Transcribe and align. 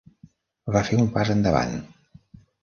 Va 0.75 0.81
fer 0.87 0.97
un 1.01 1.11
pas 1.19 1.31
endavant. 1.35 1.77